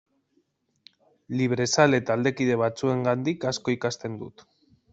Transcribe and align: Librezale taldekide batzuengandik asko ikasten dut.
Librezale 1.41 1.99
taldekide 2.09 2.57
batzuengandik 2.63 3.49
asko 3.53 3.77
ikasten 3.79 4.21
dut. 4.23 4.47